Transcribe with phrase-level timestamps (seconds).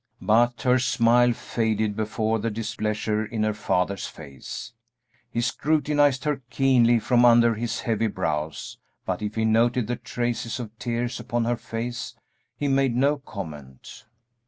[0.19, 4.73] But her smile faded before the displeasure in her father's face.
[5.29, 10.59] He scrutinized her keenly from under his heavy brows, but if he noted the traces
[10.59, 12.15] of tears upon her face,
[12.57, 14.05] he made no comment.